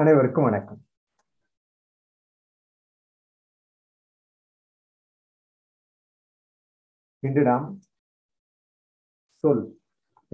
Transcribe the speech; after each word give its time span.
அனைவருக்கும் 0.00 0.44
வணக்கம். 0.46 0.80
இன்று 7.22 7.42
நாம் 7.48 7.66
சொல் 9.44 9.62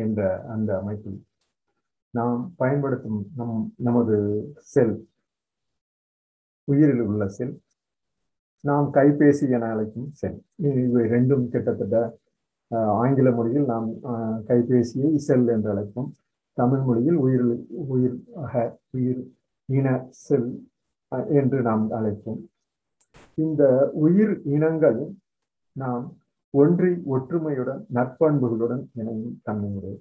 என்ற 0.05 0.21
அந்த 0.53 0.71
அமைப்பில் 0.79 1.19
நாம் 2.19 2.41
பயன்படுத்தும் 2.63 3.21
நம் 3.37 3.61
நமது 3.89 4.17
செல் 4.73 4.95
உயிரில் 6.65 7.05
உள்ள 7.11 7.29
செல் 7.37 7.55
நாம் 8.69 8.89
கைபேசி 8.97 9.47
என 9.59 9.69
அழைக்கும் 9.75 10.09
செல். 10.23 10.39
இவை 10.87 11.05
ரெண்டும் 11.15 11.45
கிட்டத்தட்ட 11.53 12.01
ஆங்கில 13.03 13.35
மொழியில் 13.39 13.69
நாம் 13.73 13.89
கைபேசியை 14.51 15.13
செல் 15.29 15.47
என்று 15.55 15.71
அழைப்போம். 15.75 16.11
தமிழ் 16.59 16.83
மொழியில் 16.89 17.21
உயிர் 17.27 17.47
உயிர் 17.93 18.19
ஆக 18.47 18.55
உயிர் 18.97 19.23
இன 19.77 19.89
செல் 20.25 20.51
என்று 21.39 21.59
நாம் 21.69 21.85
அழைப்போம். 21.99 22.41
இந்த 23.35 23.63
உயிர் 24.05 24.35
இனங்கள் 24.55 25.01
நாம் 25.77 26.05
ஒன்றி 26.55 26.91
ஒற்றுமையுடன் 27.15 27.83
நற்பண்புகளுடன் 27.95 28.83
இணையும் 29.01 29.37
தன்மையுடைய 29.43 29.95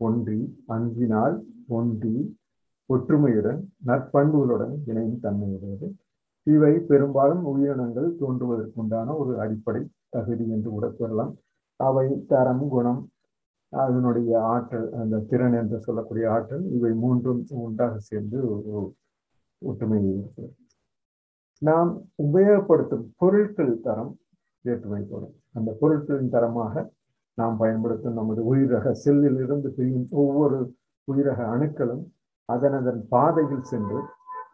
ஒன்றி 0.00 0.38
அன்பினால் 0.66 1.36
ஒன்றி 1.78 2.14
ஒற்றுமையுடன் 2.90 3.60
நற்பண்புகளுடன் 3.86 4.74
இணையும் 4.90 5.22
தன்மையுடையது 5.22 5.88
இவை 6.46 6.72
பெரும்பாலும் 6.90 7.42
உயிரினங்கள் 7.50 8.08
தோன்றுவதற்குண்டான 8.20 9.08
ஒரு 9.16 9.32
அடிப்படை 9.40 9.82
தகுதி 10.08 10.44
என்று 10.54 10.68
கூட 10.70 10.86
சொல்லலாம். 11.00 11.32
அவை 11.80 12.06
தரம் 12.32 12.64
குணம் 12.68 13.00
அதனுடைய 13.72 14.30
ஆற்றல் 14.46 14.88
அந்த 14.94 15.20
திறன் 15.28 15.56
என்று 15.58 15.78
சொல்லக்கூடிய 15.80 16.24
ஆற்றல் 16.30 16.64
இவை 16.70 16.92
மூன்றும் 16.96 17.42
ஒன்றாக 17.58 17.94
சேர்ந்து 18.08 18.38
ஒரு 18.48 18.82
ஒற்றுமை 19.62 20.00
இருக்கிறது 20.08 20.54
நாம் 21.62 21.90
உபயோகப்படுத்தும் 22.22 23.04
பொருட்கள் 23.18 23.74
தரம் 23.82 24.12
வேற்றுமைப்படும் 24.64 25.34
அந்த 25.54 25.70
பொருட்களின் 25.80 26.32
தரமாக 26.32 26.84
நாம் 27.38 27.56
பயன்படுத்தும் 27.56 28.16
நமது 28.16 28.40
உயிரக 28.44 28.92
செல்லில் 29.02 29.38
இருந்து 29.44 29.68
பிரியும் 29.70 30.08
ஒவ்வொரு 30.14 30.58
உயிரக 31.08 31.38
அணுக்களும் 31.46 32.02
அதன் 32.48 32.76
அதன் 32.78 33.00
பாதையில் 33.08 33.64
சென்று 33.64 34.00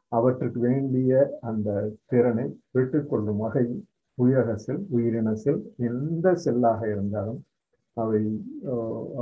அவற்றுக்கு 0.08 0.58
வேண்டிய 0.60 1.12
அந்த 1.40 1.68
திறனை 2.06 2.46
பெற்றுக்கொள்ளும் 2.72 3.40
வகையில் 3.40 3.80
உயிரக 4.18 4.50
செல் 4.56 4.82
உயிரின 4.90 5.32
செல் 5.34 5.60
எந்த 5.88 6.28
செல்லாக 6.44 6.80
இருந்தாலும் 6.90 7.40
அவை 8.02 8.22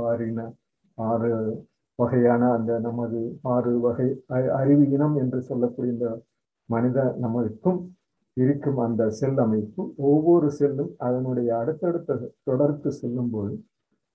ஆறின 0.09 0.39
ஆறு 0.97 1.31
வகையான 1.99 2.43
அந்த 2.57 2.71
நமது 2.87 3.19
ஆறு 3.53 3.71
வகை 3.85 4.07
அறிவு 4.59 4.83
இனம் 4.95 5.15
என்று 5.21 5.39
சொல்லக்கூடிய 5.49 5.93
இந்த 5.95 6.07
மனித 6.69 6.97
நமக்கும் 7.23 7.79
இருக்கும் 8.37 8.79
அந்த 8.85 9.03
செல் 9.19 9.39
அமைப்பு. 9.45 9.81
ஒவ்வொரு 10.09 10.47
செல்லும் 10.59 10.91
அதனுடைய 11.07 11.49
அடுத்தடுத்த 11.61 12.31
தொடர்ந்து 12.49 12.89
செல்லும் 12.99 13.31
போது 13.35 13.55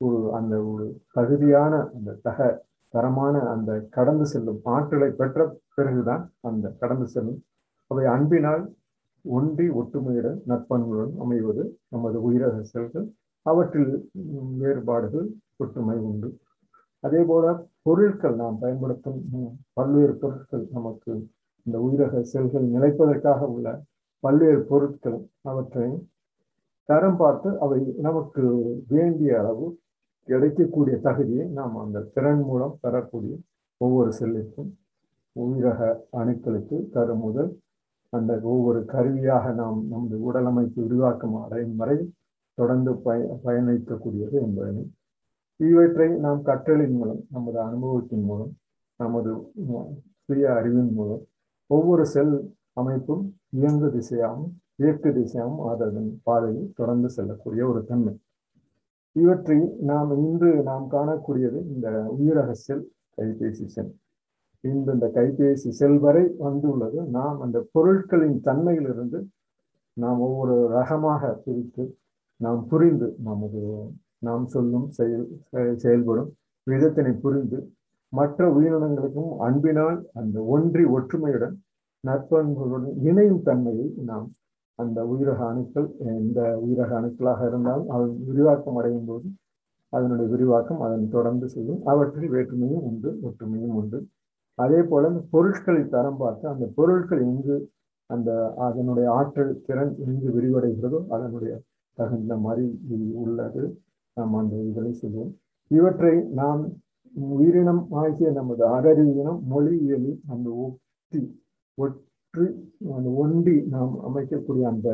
ஒரு 0.00 0.18
அந்த 0.38 0.54
ஒரு 0.72 0.86
தகுதியான 1.16 1.72
அந்த 1.96 2.18
தக 2.26 2.38
தரமான 2.94 3.34
அந்த 3.54 3.70
கடந்து 3.96 4.24
செல்லும் 4.32 4.60
ஆற்றலை 4.74 5.10
பெற்ற 5.20 5.38
பிறகுதான் 5.76 6.24
அந்த 6.48 6.66
கடந்து 6.82 7.06
செல்லும். 7.14 7.40
அவை 7.90 8.04
அன்பினால் 8.14 8.64
ஒன்றி 9.24 9.66
ஒற்றுமையுடன் 9.80 10.38
நற்பண்புடன் 10.50 11.12
அமைவது 11.24 11.64
நமது 11.94 12.18
உயிரக 12.28 12.56
செல்கள். 12.74 13.06
அவற்றில் 13.46 13.94
வேறுபாடுகள் 14.60 15.28
ஒற்றுமை 15.56 15.96
உண்டு. 16.08 16.28
அதே 17.04 17.20
போல 17.24 17.46
பொருட்கள் 17.82 18.36
நாம் 18.36 18.58
பயன்படுத்தும் 18.58 19.20
பல்வேறு 19.72 20.14
பொருட்கள் 20.22 20.64
நமக்கு 20.72 21.12
இந்த 21.66 21.76
உயிரக 21.86 22.22
செல்கள் 22.32 22.66
நிலைப்பதற்காக 22.74 23.46
உள்ள 23.46 23.68
பல்வேறு 24.22 24.60
பொருட்கள் 24.62 25.18
அவற்றை 25.42 25.88
தரம் 26.88 27.16
பார்த்து 27.16 27.48
அவை 27.58 27.80
நமக்கு 27.98 28.42
வேண்டிய 28.88 29.32
அளவு 29.40 29.66
கிடைக்கக்கூடிய 30.28 30.96
தகுதியை 31.00 31.44
நாம் 31.50 31.76
அந்த 31.76 32.04
திறன் 32.14 32.42
மூலம் 32.44 32.74
பெறக்கூடிய 32.80 33.34
ஒவ்வொரு 33.80 34.10
செல்லிற்கும் 34.12 34.70
உயிரக 35.36 35.80
அணுக்களுக்கு 36.12 36.76
தரும் 36.90 37.22
முதல் 37.22 37.50
அந்த 38.12 38.32
ஒவ்வொரு 38.44 38.80
கருவியாக 38.84 39.52
நாம் 39.52 39.78
நமது 39.88 40.16
உடலமைப்பு 40.20 40.80
விரிவாக்கம் 40.82 41.36
அடையும் 41.44 41.76
வரை 41.76 41.96
தொடர்ந்து 42.58 42.92
பய 43.04 43.20
பயணிக்கக்கூடியது 43.44 44.36
என்பதனை. 44.46 44.82
இவற்றை 45.60 46.08
நாம் 46.24 46.40
கற்றலின் 46.48 46.96
மூலம் 46.98 47.20
நமது 47.34 47.58
அனுபவத்தின் 47.66 48.24
மூலம் 48.30 48.52
நமது 49.00 49.30
சுய 50.24 50.44
அறிவின் 50.58 50.92
மூலம் 50.92 51.22
ஒவ்வொரு 51.70 52.04
செல் 52.14 52.34
அமைப்பும் 52.80 53.24
இயங்கு 53.58 53.88
திசையாகவும் 53.96 54.50
இயக்கு 54.76 55.10
திசையாகவும் 55.12 55.64
அதன் 55.70 56.10
பாதையில் 56.22 56.68
தொடர்ந்து 56.78 57.08
செல்லக்கூடிய 57.08 57.62
ஒரு 57.70 57.80
தன்மை. 57.84 58.14
இவற்றை 59.16 59.58
நாம் 59.90 60.10
இன்று 60.26 60.50
நாம் 60.68 60.86
காணக்கூடியது 60.88 61.58
இந்த 61.72 61.88
உயிரக 62.18 62.50
செல் 62.66 62.84
கைபேசி 63.16 63.66
செல். 63.74 63.90
இன்று 64.64 64.90
இந்த 64.92 65.08
கைபேசி 65.14 65.70
செல் 65.80 65.98
வரை 65.98 66.24
வந்துள்ளது. 66.46 66.98
நாம் 67.18 67.38
அந்த 67.40 67.58
பொருட்களின் 67.72 68.38
தன்மையிலிருந்து 68.44 69.20
நாம் 69.96 70.20
ஒவ்வொரு 70.26 70.56
ரகமாக 70.76 71.32
பிரித்து 71.44 71.84
நாம் 72.42 72.62
புரிந்து 72.68 73.08
நமது 73.24 73.60
நாம் 74.18 74.44
சொல்லும் 74.46 74.86
செயல் 74.90 75.26
செயல்படும் 75.76 76.30
விதத்தினை 76.66 77.12
புரிந்து 77.20 77.58
மற்ற 78.12 78.48
உயிரினங்களுக்கும் 78.52 79.32
அன்பினால் 79.38 79.98
அந்த 80.12 80.36
ஒன்றி 80.46 80.84
ஒற்றுமையுடன் 80.96 81.54
நற்பண்புகளுடன் 82.04 82.96
இணையும் 83.02 83.42
தன்மையை 83.42 83.86
நாம் 84.04 84.26
அந்த 84.78 84.98
உயிரக 85.04 85.40
அணுக்கள் 85.48 85.88
எந்த 86.16 86.40
உயிரக 86.64 86.90
அணுக்களாக 86.98 87.40
இருந்தாலும் 87.46 87.90
அதன் 87.94 88.16
விரிவாக்கம் 88.24 88.78
அடையும் 88.78 89.06
போது 89.06 89.26
அதனுடைய 89.92 90.28
விரிவாக்கம் 90.30 90.80
அதன் 90.80 91.06
தொடர்ந்து 91.08 91.46
செய்யும் 91.48 91.80
அவற்றில் 91.82 92.32
வேற்றுமையும் 92.32 92.84
உண்டு 92.90 93.10
ஒற்றுமையும் 93.22 93.74
உண்டு. 93.80 93.98
அதே 94.58 94.80
போல 94.82 95.08
அந்த 95.08 95.22
பொருட்களை 95.30 95.82
தரம் 95.88 96.16
பார்த்து 96.16 96.44
அந்த 96.48 96.66
பொருட்கள் 96.76 97.22
எங்கு 97.26 97.56
அந்த 98.10 98.30
அதனுடைய 98.66 99.06
ஆற்றல் 99.10 99.52
திறன் 99.66 99.92
எங்கு 100.06 100.28
விரிவடைகிறதோ 100.36 100.98
அதனுடைய 101.14 101.52
தகுந்த 101.98 102.36
மாதிரி 102.36 102.66
உள்ளது. 103.16 103.62
நாம் 104.16 104.34
அந்த 104.34 104.54
இதனை 104.62 104.92
செய்வோம் 104.92 105.32
இவற்றை 105.70 106.14
நாம் 106.32 106.62
உயிரினம் 107.14 107.82
ஆகிய 107.92 108.28
நமது 108.30 108.62
அகரீனம் 108.68 109.40
மொழியியலில் 109.48 110.18
அந்த 110.28 110.48
ஒத்தி 110.64 111.20
ஒற்று 111.78 112.44
அந்த 112.92 113.08
ஒண்டி 113.16 113.56
நாம் 113.66 113.94
அமைக்கக்கூடிய 114.00 114.64
அந்த 114.68 114.88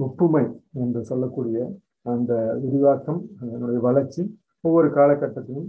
ஒப்புமை 0.00 0.44
என்று 0.74 1.00
சொல்லக்கூடிய 1.04 1.58
அந்த 2.06 2.32
விரிவாக்கம் 2.62 3.20
அதனுடைய 3.40 3.80
வளர்ச்சி 3.80 4.22
ஒவ்வொரு 4.64 4.88
காலகட்டத்திலும் 4.90 5.68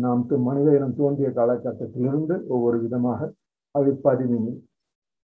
நாம் 0.00 0.22
மனித 0.42 0.68
இனம் 0.76 0.96
தோன்றிய 0.96 1.28
காலகட்டத்திலிருந்து 1.30 2.34
ஒவ்வொரு 2.48 2.78
விதமாக 2.80 3.28
அது 3.74 3.90
பதிவினி 4.04 4.52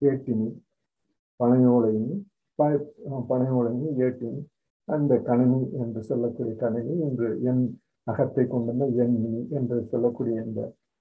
ஏட்டினி 0.02 0.48
பனையோலையினி 1.40 2.16
பனையோலையினி 3.28 3.90
ஏட்டினி 4.04 4.40
அந்த 4.88 5.12
கணினி 5.18 5.60
என்று 5.80 6.00
சொல்லக்கூடிய 6.02 6.54
கணினி 6.56 6.94
இன்று 7.06 7.28
எண் 7.42 7.62
அகத்தை 8.06 8.44
கொண்டுள்ள 8.46 8.84
எண்ணி 9.04 9.34
என்று 9.50 9.78
சொல்லக்கூடிய 9.84 10.36
இந்த 10.44 10.60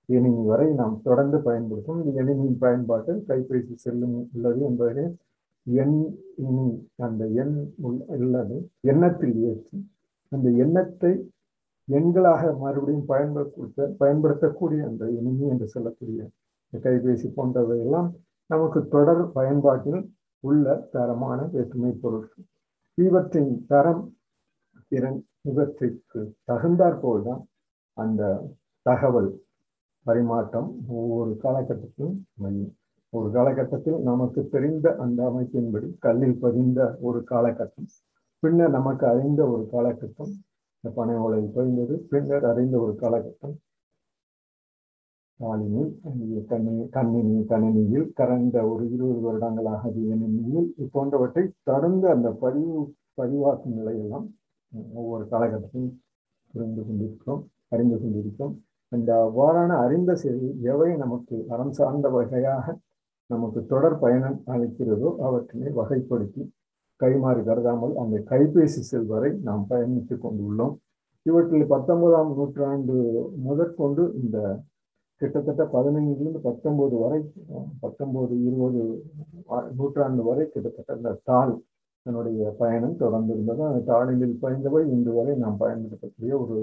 எணினி 0.09 0.41
வரை 0.45 0.67
நாம் 0.73 0.97
தொடர்ந்து 1.01 1.37
பயன்படுத்தும் 1.41 2.01
இந்த 2.01 2.11
எணினியின் 2.21 2.59
பயன்பாட்டு 2.59 3.13
கைபேசி 3.27 3.75
செல்லும் 3.75 4.17
உள்ளது 4.33 4.59
என்பது 4.59 5.03
எண் 5.67 5.97
இனி 6.43 6.67
அந்த 6.97 7.23
எண் 7.41 7.55
உள்ளது. 8.17 8.57
எண்ணத்தில் 8.91 9.35
ஏற்றி 9.49 9.79
அந்த 10.31 10.47
எண்ணத்தை 10.63 11.11
எண்களாக 11.87 12.43
மறுபடியும் 12.59 13.05
பயன்படுத்த 13.05 13.87
பயன்படுத்தக்கூடிய 13.99 14.79
அந்த 14.89 15.03
எணினி 15.19 15.45
என்று 15.47 15.67
சொல்லக்கூடிய 15.67 16.21
கைபேசி 16.73 17.27
போன்றவை 17.35 17.77
எல்லாம் 17.79 18.09
நமக்கு 18.49 18.79
தொடர் 18.87 19.23
பயன்பாட்டில் 19.31 19.99
உள்ள 20.43 20.75
தரமான 20.91 21.39
வேற்றுமை 21.53 21.91
பொருட்கள் 22.01 22.45
இவற்றின் 22.97 23.53
தரம் 23.67 24.03
திறன் 24.91 25.19
இவற்றிற்கு 25.41 26.19
தகுந்தாற்போல் 26.43 27.23
தான் 27.23 27.43
அந்த 27.97 28.21
தகவல். 28.85 29.29
பரிமாற்றம் 30.05 30.69
ஒவ்வொரு 30.97 31.31
காலகட்டத்திலும் 31.43 32.17
மையம் 32.35 32.73
ஒரு 33.13 33.27
காலகட்டத்தில் 33.31 33.97
நமக்கு 34.01 34.41
தெரிந்த 34.47 34.87
அந்த 34.95 35.19
அமைப்பின்படி 35.29 35.87
கல்லில் 35.99 36.37
பதிந்த 36.39 36.79
ஒரு 37.01 37.19
காலகட்டம் 37.23 37.89
பின்னர் 38.43 38.69
நமக்கு 38.69 39.05
அறிந்த 39.07 39.41
ஒரு 39.47 39.63
காலகட்டம் 39.71 40.31
இந்த 40.77 40.89
பனை 40.95 41.15
ஓலையில் 41.17 41.53
பதிந்தது 41.55 41.95
பின்னர் 42.09 42.45
அறிந்த 42.45 42.75
ஒரு 42.79 42.93
காலகட்டம் 42.95 43.55
காலினி 45.39 45.81
கண்ணி 46.47 46.75
கண்ணினி 46.95 47.35
கணினியில் 47.49 48.07
கடந்த 48.19 48.57
ஒரு 48.69 48.83
இருபது 48.93 49.19
வருடங்களாக 49.25 49.89
அது 49.89 50.87
போன்றவற்றை 50.95 51.43
தொடர்ந்து 51.69 52.07
அந்த 52.15 52.29
பதிவு 52.43 52.77
பதிவாக்கும் 53.19 53.75
நிலையெல்லாம் 53.79 54.25
ஒவ்வொரு 54.99 55.23
காலகட்டத்திலும் 55.33 55.91
புரிந்து 56.53 56.81
கொண்டிருக்கிறோம் 56.87 57.43
அறிந்து 57.73 57.97
கொண்டிருக்கிறோம். 58.01 58.55
இந்த 58.91 59.11
அவ்வாறான 59.25 59.71
அறிந்த 59.85 60.11
செய்தி 60.23 60.49
எவை 60.71 60.89
நமக்கு 61.03 61.37
அறம் 61.53 61.73
சார்ந்த 61.79 62.07
வகையாக 62.09 62.75
நமக்கு 63.29 63.59
தொடர் 63.71 63.97
பயணம் 64.03 64.37
அளிக்கிறதோ 64.53 65.09
அவற்றினை 65.27 65.71
வகைப்படுத்தி 65.79 66.43
கைமாறி 66.99 67.41
கருதாமல் 67.47 67.93
அந்த 68.03 68.17
கைபேசி 68.29 68.81
செல் 68.89 69.09
வரை 69.13 69.31
நாம் 69.47 69.65
பயணித்து 69.69 70.15
கொண்டுள்ளோம். 70.25 70.73
இவற்றில் 71.25 71.71
பத்தொன்பதாம் 71.73 72.31
நூற்றாண்டு 72.37 72.95
முதற்கொண்டு 73.47 74.03
இந்த 74.21 74.37
கிட்டத்தட்ட 75.21 75.63
பதினைஞ்சிலிருந்து 75.73 76.39
பத்தொம்போது 76.43 76.95
வரை 76.99 77.19
பத்தொம்போது 77.81 78.33
இருபது 78.47 78.81
நூற்றாண்டு 79.75 80.23
வரை 80.23 80.43
கிட்டத்தட்ட 80.47 80.91
அந்த 80.93 81.13
தாள் 81.23 81.53
என்னுடைய 82.05 82.49
பயணம் 82.59 82.97
தொடர்ந்து 82.97 83.31
இருந்தது 83.33 83.63
அந்த 83.65 83.79
தாளிலில் 83.87 84.35
பயந்தவை 84.41 84.81
இன்று 84.95 85.13
வரை 85.13 85.33
நாம் 85.35 85.57
பயன்படுத்தக்கூடிய 85.57 86.33
ஒரு 86.39 86.57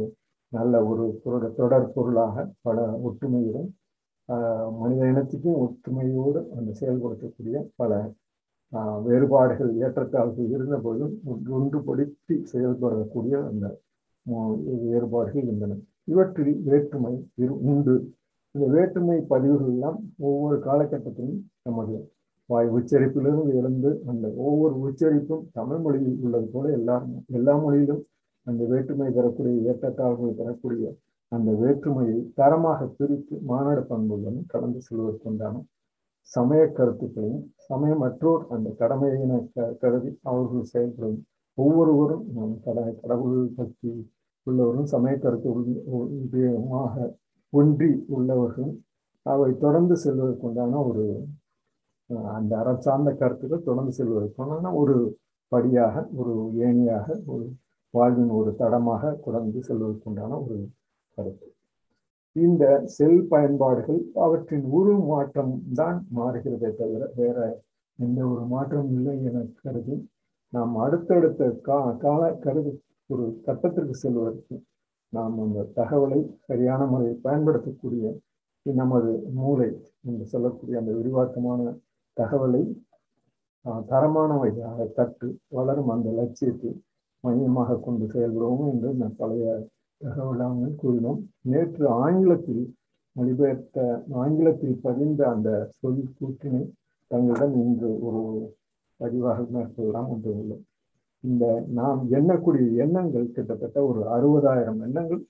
நல்ல 0.53 0.75
ஒரு 0.87 1.05
தொடர் 1.25 1.57
தொடர் 1.57 1.89
பொருளாக 1.93 2.45
பல 2.63 2.79
ஒற்றுமையுடன் 3.09 3.69
மனித 4.79 5.03
இனத்துக்கும் 5.07 5.59
ஒற்றுமையோடு 5.65 6.41
அந்த 6.57 6.71
செயல்படுத்தக்கூடிய 6.81 7.57
பல 7.77 7.93
வேறுபாடுகள் 9.07 9.73
ஏற்றத்தாழ்வு 9.81 10.45
இருந்த 10.55 10.77
போதும் 10.79 11.13
ஒன்றுபடுத்தி 11.57 12.37
செயல்படக்கூடிய 12.53 13.35
அந்த 13.51 13.67
வேறுபாடுகள் 14.87 15.45
இருந்தன. 15.45 15.79
இவற்றில் 16.05 16.55
வேற்றுமை 16.69 17.13
உண்டு. 17.67 17.95
இந்த 18.55 18.67
வேற்றுமை 18.71 19.17
பதிவுகள் 19.31 19.71
எல்லாம் 19.71 19.97
ஒவ்வொரு 20.23 20.57
காலகட்டத்திலும் 20.63 21.39
நமது 21.63 21.95
வாய் 22.49 22.69
உச்சரிப்பிலிருந்து 22.71 23.53
எழுந்து 23.55 23.91
அந்த 24.07 24.27
ஒவ்வொரு 24.41 24.75
உச்சரிப்பும் 24.81 25.45
தமிழ் 25.53 25.81
மொழியில் 25.81 26.19
உள்ளது 26.21 26.49
போல 26.53 26.71
எல்லா 26.71 26.97
எல்லா 27.31 27.55
மொழியிலும் 27.57 28.03
அந்த 28.47 28.63
வேற்றுமை 28.65 29.09
தரக்கூடிய 29.13 29.55
ஏற்றத்தாழ்வுகள் 29.65 30.39
தரக்கூடிய 30.39 30.87
அந்த 31.33 31.51
வேற்றுமையை 31.61 32.19
தரமாக 32.35 32.89
பிரித்து 32.91 33.37
மாநாடு 33.43 33.83
பண்புடன் 33.83 34.39
கடந்து 34.47 34.81
செல்வதற்குண்டான 34.81 35.63
சமய 36.31 36.63
கருத்துக்களையும் 36.71 37.45
சமயமற்றோர் 37.67 38.45
அந்த 38.51 38.69
கடமையின 38.79 39.41
கருதி 39.81 40.11
அவர்கள் 40.25 40.71
செயல்படும் 40.73 41.21
ஒவ்வொருவரும் 41.59 42.25
நம் 42.35 42.55
கட 42.61 42.79
கடவுள் 43.01 43.41
பக்தி 43.57 43.93
உள்ளவரும் 44.47 44.89
சமய 44.89 45.17
கருத்து 45.19 45.49
ஒன்றி 47.55 47.91
உள்ளவர்கள் 48.09 48.71
அவை 49.27 49.51
தொடர்ந்து 49.57 49.95
செல்வதற்குண்டான 50.05 50.81
ஒரு 50.87 51.05
அந்த 52.31 52.53
அறம் 52.59 52.81
சார்ந்த 52.81 53.11
கருத்துக்கள் 53.15 53.67
தொடர்ந்து 53.67 53.93
செல்வதற்குண்டான 53.99 54.73
ஒரு 54.75 54.97
படியாக 55.53 56.05
ஒரு 56.17 56.35
ஏணியாக 56.67 57.07
ஒரு 57.27 57.45
வாழ்வின் 57.95 58.33
ஒரு 58.39 58.51
தடமாக 58.55 59.13
தொடர்ந்து 59.25 59.59
செல்வதற்குண்டான 59.69 60.39
ஒரு 60.45 60.57
கருத்து. 61.19 61.49
இந்த 62.37 62.65
செல் 62.87 63.21
பயன்பாடுகள் 63.29 64.01
அவற்றின் 64.17 64.67
உரு 64.71 64.95
மாற்றம் 65.11 65.53
தான் 65.75 65.99
மாறுகிறதே 66.17 66.71
தவிர 66.75 67.03
வேற 67.17 67.39
எந்த 67.99 68.21
ஒரு 68.27 68.45
மாற்றம் 68.47 68.89
இல்லை 68.97 69.15
என 69.29 69.43
கருதி 69.63 69.97
நாம் 70.53 70.75
அடுத்தடுத்த 70.77 71.51
கா 71.63 71.79
கால 71.97 72.23
கருது 72.45 72.73
ஒரு 73.11 73.25
கட்டத்திற்கு 73.47 73.95
செல்வதற்கு 73.95 74.57
நாம் 75.15 75.37
அந்த 75.45 75.67
தகவலை 75.75 76.21
சரியான 76.47 76.87
முறையில் 76.87 77.25
பயன்படுத்தக்கூடிய 77.27 78.05
நமது 78.67 79.11
மூளை 79.33 79.69
என்று 80.09 80.25
சொல்லக்கூடிய 80.27 80.79
அந்த 80.79 80.93
விரிவாக்கமான 80.93 81.61
தகவலை 82.17 82.63
தரமானவையாக 83.91 84.87
கற்று 84.97 85.29
வளரும் 85.49 85.89
அந்த 85.89 86.09
லட்சியத்தை 86.11 86.73
மையமாக 87.25 87.79
கொண்டு 87.79 88.05
செயல்படுவோம் 88.07 88.67
என்று 88.73 88.89
நான் 88.95 89.17
பழைய 89.17 89.45
தகவலாக 90.01 90.73
கூறினோம். 90.83 91.21
நேற்று 91.45 91.85
ஆங்கிலத்தில் 92.05 92.65
மொழிபெயர்த்த 93.17 93.79
ஆங்கிலத்தில் 94.23 94.77
பதிந்த 94.83 95.21
அந்த 95.31 95.51
சொல் 95.79 96.03
கூற்றினை 96.19 96.63
தங்களிடம் 97.11 97.55
இன்று 97.63 97.91
ஒரு 98.07 98.23
பதிவாக 99.01 99.47
மேற்கொள்ளலாம் 99.55 100.09
ஒன்று 100.09 100.31
உள்ளது 100.41 100.63
இந்த 101.25 101.45
நாம் 101.75 102.01
எண்ணக்கூடிய 102.11 102.67
எண்ணங்கள் 102.77 103.27
கிட்டத்தட்ட 103.29 103.79
ஒரு 103.85 104.01
அறுபதாயிரம் 104.11 104.81
எண்ணங்கள் 104.87 105.23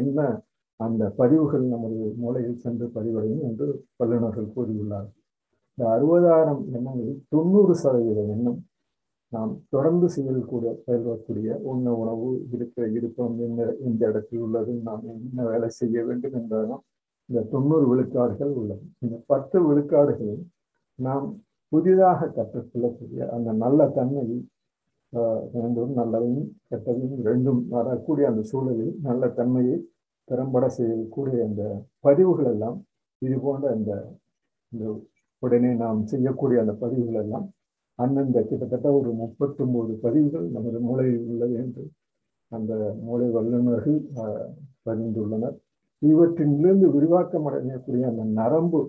என்ன 0.00 0.20
அந்த 0.80 1.02
பதிவுகள் 1.18 1.64
நமது 1.66 1.98
மூளையில் 2.18 2.62
சென்று 2.62 2.86
பதிவடையும் 2.94 3.42
என்று 3.48 3.66
வல்லுநர்கள் 3.96 4.54
கூறியுள்ளார்கள் 4.54 5.18
இந்த 5.78 5.84
அறுபதாயிரம் 5.90 6.62
எண்ணங்களில் 6.70 7.20
தொண்ணூறு 7.28 7.74
சதவீத 7.74 8.22
எண்ணம் 8.34 8.60
நாம் 9.32 9.52
தொடர்ந்து 9.68 10.06
செயல்கூட 10.14 10.64
செயல்படக்கூடிய 10.78 11.52
உண்ண 11.64 11.92
உணவு 11.94 12.26
இருக்கிற 12.52 12.86
இருப்பம் 12.90 13.36
என்ன 13.38 13.68
இந்த 13.80 14.02
இடத்தில் 14.10 14.42
உள்ளது 14.46 14.72
நாம் 14.88 15.04
என்ன 15.14 15.44
வேலை 15.44 15.68
செய்ய 15.78 16.02
வேண்டும் 16.04 16.36
என்பதெல்லாம் 16.40 16.82
இந்த 17.28 17.44
தொண்ணூறு 17.52 17.84
விழுக்காடுகள் 17.90 18.52
உள்ளது. 18.60 18.84
இந்த 19.00 19.16
பத்து 19.26 19.58
விழுக்காடுகளில் 19.66 20.42
நாம் 20.98 21.28
புதிதாக 21.72 22.28
கற்றுக்கொள்ளக்கூடிய 22.36 23.28
அந்த 23.36 23.50
நல்ல 23.62 23.86
தன்மையை 23.90 24.38
வேண்டும் 25.54 25.92
நல்லதையும் 25.96 26.48
கெட்டதையும் 26.68 27.24
ரெண்டும் 27.26 27.60
வரக்கூடிய 27.70 28.26
அந்த 28.28 28.42
சூழலில் 28.42 28.94
நல்ல 29.00 29.28
தன்மையை 29.28 29.76
திறம்பட 30.28 30.66
செய்யக்கூடிய 30.68 31.38
அந்த 31.44 31.62
பதிவுகள் 32.00 32.50
எல்லாம் 32.52 32.76
இது 33.22 33.36
போன்ற 33.38 33.66
இந்த 33.74 33.92
இந்த 34.72 34.84
உடனே 35.42 35.70
நாம் 35.74 36.00
செய்யக்கூடிய 36.04 36.60
அந்த 36.60 36.74
பதிவுகள் 36.74 37.20
எல்லாம் 37.22 37.46
அந்தந்த 37.98 38.38
கிட்டத்தட்ட 38.42 38.88
ஒரு 38.92 39.10
முப்பத்தொம்போது 39.12 39.92
பதிவுகள் 40.00 40.46
நமது 40.50 40.78
மூளையில் 40.80 41.26
உள்ளது 41.26 41.54
என்று 41.54 41.84
அந்த 42.52 42.72
மூளை 43.02 43.28
வல்லுநர்கள் 43.30 43.98
பதிந்துள்ளனர் 44.86 45.56
இவற்றிலிருந்து 46.02 46.86
விரிவாக்கம் 46.90 47.46
அடையக்கூடிய 47.48 48.04
அந்த 48.06 48.24
நரம்பு 48.40 48.80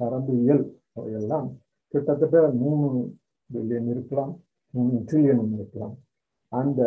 நரம்பு 0.00 0.32
இயல் 0.42 0.64
அவையெல்லாம் 0.92 1.48
கிட்டத்தட்ட 1.94 2.48
மூணு 2.62 2.88
பில்லியன் 3.50 3.90
இருக்கலாம். 3.90 4.32
ட்ரில்லியன் 5.04 5.54
இருக்கலாம் 5.54 5.94
அந்த 6.52 6.80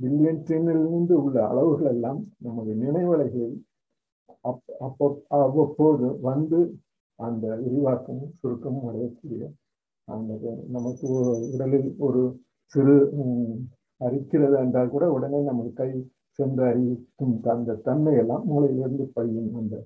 பில்லியன் 0.00 0.42
ட்ரில்லியனிலிருந்து 0.42 1.14
உள்ள 1.22 1.38
அளவுகள் 1.48 1.90
எல்லாம் 1.92 2.20
நமது 2.38 2.72
நினைவலைகளில் 2.74 3.58
அப் 4.44 4.70
அப்போ 4.80 5.06
அவ்வப்போது 5.38 6.06
வந்து 6.22 6.60
அந்த 7.18 7.46
விரிவாக்கமும் 7.56 8.32
சுருக்கமும் 8.38 8.86
அடையக்கூடிய 8.88 9.42
அந்த 10.08 10.32
நமக்கு 10.68 11.08
உடலில் 11.48 11.90
ஒரு 11.98 12.22
சிறு 12.72 12.96
அரிக்கிறது 14.00 14.56
என்றால் 14.58 14.90
கூட 14.90 15.04
உடனே 15.12 15.40
நமது 15.42 15.70
கை 15.72 15.90
சென்று 16.38 16.62
அறிவிக்கும் 16.64 17.34
அந்த 17.48 17.78
தன்மையெல்லாம் 17.86 18.44
மூளையிலிருந்து 18.46 19.06
பையும் 19.14 19.50
அந்த 19.56 19.76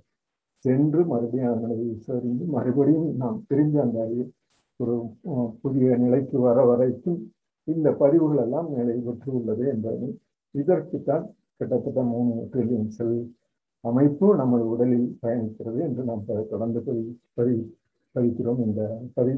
சென்று 0.64 1.00
மறுபடியும் 1.04 1.52
அதனை 1.52 1.78
சரிந்து 2.06 2.44
மறுபடியும் 2.54 3.08
நாம் 3.16 3.38
பிரிஞ்ச 3.48 3.76
அந்த 3.82 4.00
ஒரு 4.80 4.94
புதிய 5.60 5.90
நிலைக்கு 5.96 6.38
வர 6.40 6.58
வரைக்கும் 6.64 7.20
இந்த 7.68 7.88
பதிவுகள் 8.00 8.42
எல்லாம் 8.42 8.68
நிலை 8.72 8.96
பெற்று 8.98 9.30
உள்ளது 9.32 9.64
என்பதை 9.72 10.08
இதற்குத்தான் 10.54 11.24
கிட்டத்தட்ட 11.60 12.00
மூணு 12.04 12.34
ட்ரில்லியன் 12.52 12.92
செல் 12.96 13.16
அமைப்பு 13.84 14.26
நமது 14.36 14.64
உடலில் 14.68 15.08
பயணிக்கிறது 15.22 15.78
என்று 15.80 16.02
நாம் 16.04 16.24
தொடர்ந்து 16.50 16.80
பதி 16.86 17.02
பதி 17.34 17.56
பதிக்கிறோம் 18.14 18.60
இந்த 18.66 18.80
பதி 19.14 19.34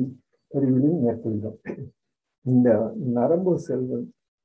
பதிவிலும் 0.51 1.01
மேற்கொள்கிறோம். 1.01 1.59
இந்த 2.47 2.69
நரம்பு 3.17 3.53
செல்கள் 3.59 4.05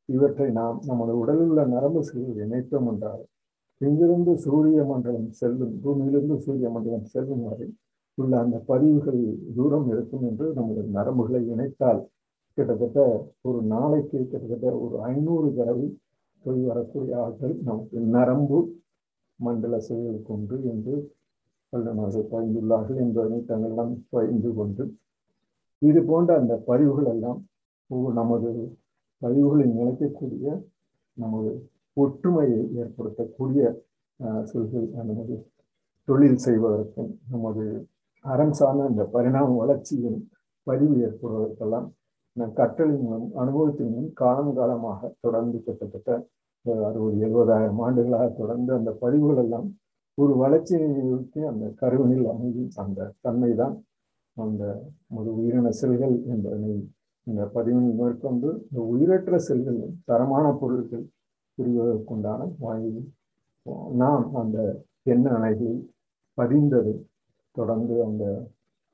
இவற்றை 0.09 0.47
நாம் 0.51 0.79
நமது 0.85 1.13
உடலில் 1.17 1.49
உள்ள 1.49 1.61
நரம்பு 1.65 2.01
செல்கள் 2.03 2.41
இணைத்தோம் 2.45 2.87
என்றால் 2.91 3.23
இங்கிருந்து 3.81 4.33
சூரிய 4.37 4.81
மண்டலம் 4.83 5.29
செல்லும் 5.39 5.75
பூமியிலிருந்து 5.83 6.35
சூரிய 6.39 6.67
மண்டலம் 6.69 7.07
செல்லும் 7.13 7.43
வரை 7.43 7.67
உள்ள 8.17 8.33
அந்த 8.39 8.57
பதிவுகள் 8.67 9.21
தூரம் 9.55 9.87
இருக்கும் 9.89 10.25
என்று 10.29 10.47
நமது 10.53 10.81
நரம்புகளை 10.95 11.41
இணைத்தால் 11.47 12.01
கிட்டத்தட்ட 12.57 13.00
ஒரு 13.41 13.60
நாளைக்கு 13.67 14.17
கிட்டத்தட்ட 14.24 14.67
ஒரு 14.77 14.95
ஐநூறு 15.07 15.48
தடவை 15.53 15.88
போய் 16.45 16.62
வரக்கூடிய 16.63 17.13
ஆட்கள் 17.17 17.53
நமக்கு 17.62 17.98
நரம்பு 18.15 18.60
மண்டல 19.39 19.75
செயல் 19.81 20.19
கொண்டு 20.22 20.55
என்று 20.63 20.95
வல்லுநர்கள் 21.74 22.29
பயந்துள்ளார்கள் 22.29 22.98
என்பதனை 22.98 23.39
தங்களிடம் 23.43 23.93
பயந்து 24.10 24.50
கொண்டு 24.53 24.83
இது 25.81 26.01
போன்ற 26.03 26.31
அந்த 26.36 26.55
பதிவுகள் 26.65 27.10
எல்லாம் 27.12 27.39
நமது 28.13 28.51
பதிவுகளை 29.22 29.65
நிலைக்கக்கூடிய 29.72 30.45
நமது 31.17 31.51
ஒற்றுமையை 31.98 32.62
ஏற்படுத்தக்கூடிய 32.75 33.63
சொல்கள் 34.43 34.88
நமது 35.00 35.36
தொழில் 36.07 36.39
செய்வதற்கும் 36.39 37.12
நமது 37.29 37.65
அறம் 38.25 38.53
சார்ந்த 38.53 38.89
இந்த 38.89 39.03
பரிணாம 39.13 39.50
வளர்ச்சியின் 39.55 40.19
பதிவு 40.67 40.95
ஏற்படுவதற்கெல்லாம் 41.05 41.88
கற்றலின் 42.37 43.03
மூலம் 43.03 43.31
அனுபவத்தின் 43.35 43.91
மூலம் 43.91 44.13
காலம் 44.13 44.53
காலமாக 44.53 45.11
தொடர்ந்து 45.21 45.57
கிட்டத்தட்ட 45.59 46.09
அறுபது 46.85 47.17
எழுபதாயிரம் 47.17 47.79
ஆண்டுகளாக 47.79 48.29
தொடர்ந்து 48.29 48.73
அந்த 48.73 48.91
பதிவுகள் 48.91 49.37
எல்லாம் 49.37 49.67
ஒரு 50.13 50.33
வளர்ச்சியை 50.33 50.89
அந்த 51.47 51.65
கருவினில் 51.75 52.27
அமையும். 52.27 52.71
அந்த 52.75 53.13
தன்மை 53.21 53.51
தான் 53.55 53.75
அந்த 54.37 54.63
ஒரு 55.13 55.29
உயிரின 55.35 55.69
செல்கள் 55.71 56.15
என்பதனை 56.25 56.73
இந்த 57.23 57.41
பதிவினை 57.53 57.91
மேற்கொண்டு 57.93 58.49
இந்த 58.69 58.79
உயிரற்ற 58.83 59.37
செல்கள் 59.39 59.79
தரமான 60.05 60.53
பொருட்கள் 60.53 61.05
புரிவதற்குண்டான 61.57 62.47
வாயில் 62.59 63.01
நாம் 63.93 64.35
அந்த 64.35 64.57
எண்ண 65.03 65.29
அலைகளில் 65.29 65.81
பதிந்தது 66.37 66.93
தொடர்ந்து 67.51 68.03
அந்த 68.03 68.23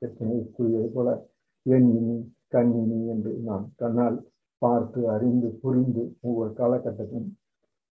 ஏற்கனவே 0.02 0.40
கூறியது 0.52 0.88
போல 0.88 1.08
என் 1.66 1.90
கண்ணினி 2.52 2.98
என்று 3.06 3.32
நான் 3.42 3.66
கண்ணால் 3.76 4.18
பார்த்து 4.62 5.00
அறிந்து 5.10 5.48
புரிந்து 5.60 6.02
ஒவ்வொரு 6.20 6.50
காலகட்டத்திலும் 6.54 7.28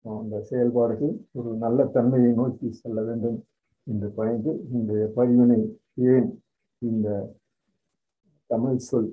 அந்த 0.06 0.36
செயல்பாடுகள் 0.42 1.14
ஒரு 1.32 1.52
நல்ல 1.58 1.86
தன்மையை 1.88 2.32
நோக்கி 2.34 2.68
செல்ல 2.74 3.00
வேண்டும் 3.04 3.38
என்று 3.88 4.08
பயந்து 4.16 4.52
இந்த 4.72 4.94
பதிவினை 5.16 5.62
ஏன் 6.08 6.30
இந்த 6.82 7.08
தமிழ் 8.50 8.84
சொல் 8.84 9.12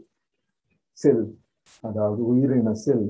செல் 0.98 1.24
அதாவது 1.84 2.20
உயிரின 2.24 2.72
செல் 2.84 3.06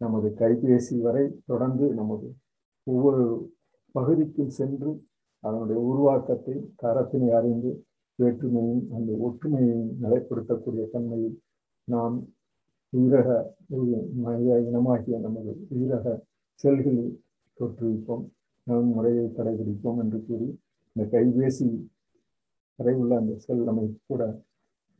நமது 0.00 0.28
கைபேசி 0.38 0.96
வரை 1.00 1.24
தொடர்ந்து 1.44 1.86
நமது 1.94 2.28
ஒவ்வொரு 2.86 3.24
பகுதிக்கும் 3.94 4.52
சென்று 4.52 4.90
அதனுடைய 5.44 5.78
உருவாக்கத்தை 5.82 6.54
தரத்தினை 6.76 7.30
அறிந்து 7.34 7.70
வேற்றுமையும் 8.18 8.82
அந்த 8.92 9.12
ஒற்றுமையை 9.20 9.78
நிலைப்படுத்தக்கூடிய 10.02 10.84
தன்மையில் 10.92 11.36
நாம் 11.84 12.16
உயிரக 12.92 13.28
மனித 14.12 14.60
இனமாகிய 14.60 15.18
நமது 15.18 15.66
உயிரக 15.74 16.22
செல்களில் 16.54 17.22
தொற்றுவிப்போம் 17.58 18.24
நம் 18.64 18.90
முறையை 18.92 19.26
கடைபிடிப்போம் 19.28 19.98
என்று 19.98 20.24
கூறி 20.26 20.48
இந்த 20.96 21.18
கைபேசி 21.18 21.88
வரை 22.78 22.94
உள்ள 22.94 23.16
அந்த 23.16 23.34
செல் 23.36 23.62
நம்மை 23.62 23.96
கூட 24.06 24.22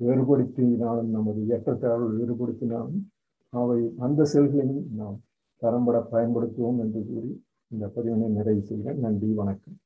வேறுபடுத்தினாலும் 0.01 1.11
நமது 1.11 1.47
ஏற்றத்தாழ்வு 1.47 2.09
வேறுபடுத்தினாலும் 2.19 3.01
அவை 3.49 3.95
அந்த 3.99 4.25
செல்களையும் 4.25 4.87
நாம் 4.95 5.23
தரம்பட 5.63 5.99
பயன்படுத்துவோம் 6.13 6.79
என்று 6.79 7.07
கூறி 7.07 7.45
இந்த 7.71 7.87
பதிவினை 7.95 8.29
நிறைவு 8.29 8.63
செய்கிறேன். 8.63 8.99
நன்றி 8.99 9.33
வணக்கம். 9.33 9.82